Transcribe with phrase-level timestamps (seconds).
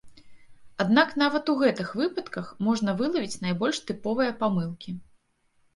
[0.83, 5.01] Аднак нават у гэтых выпадках можна вылавіць найбольш тыповыя памылкі.